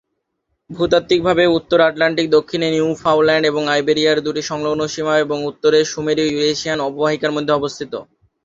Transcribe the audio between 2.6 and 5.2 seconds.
Newfoundland এবং আইবেরিয়ায় দুটি সংলগ্ন সীমা